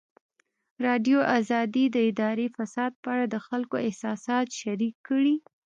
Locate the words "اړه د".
3.13-3.35